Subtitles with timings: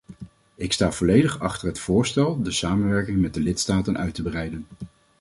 [0.55, 4.65] Ik sta volledig achter het voorstel de samenwerking met de lidstaten uit te breiden.